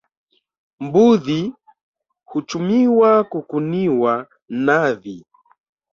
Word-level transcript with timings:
Mbudhi 0.79 1.53
huchumiwa 2.25 3.23
kukuniwa 3.23 4.27
nadhi 4.49 5.25